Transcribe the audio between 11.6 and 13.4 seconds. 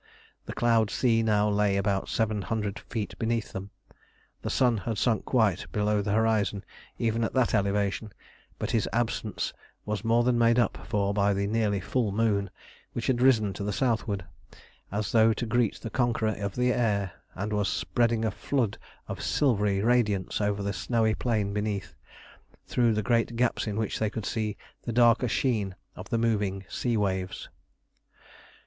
full moon, which had